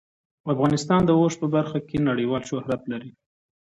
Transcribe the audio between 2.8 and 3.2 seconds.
لري.